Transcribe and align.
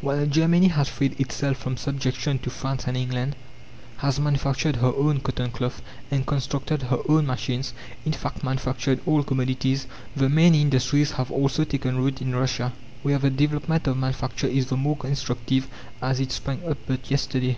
While 0.00 0.26
Germany 0.26 0.68
has 0.68 0.88
freed 0.88 1.18
herself 1.18 1.56
from 1.56 1.76
subjection 1.76 2.38
to 2.44 2.50
France 2.50 2.86
and 2.86 2.96
England, 2.96 3.34
has 3.96 4.20
manufactured 4.20 4.76
her 4.76 4.92
own 4.96 5.18
cotton 5.18 5.50
cloth, 5.50 5.82
and 6.08 6.24
constructed 6.24 6.82
her 6.84 6.98
own 7.08 7.26
machines 7.26 7.74
in 8.06 8.12
fact, 8.12 8.44
manufactured 8.44 9.00
all 9.06 9.24
commodities 9.24 9.88
the 10.14 10.28
main 10.28 10.54
industries 10.54 11.10
have 11.18 11.32
also 11.32 11.64
taken 11.64 11.96
root 11.96 12.22
in 12.22 12.32
Russia, 12.36 12.72
where 13.02 13.18
the 13.18 13.28
development 13.28 13.88
of 13.88 13.96
manufacture 13.96 14.46
is 14.46 14.66
the 14.66 14.76
more 14.76 14.98
instructive 15.02 15.66
as 16.00 16.20
it 16.20 16.30
sprang 16.30 16.64
up 16.64 16.78
but 16.86 17.10
yesterday. 17.10 17.56